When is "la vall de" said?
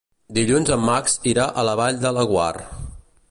1.69-2.15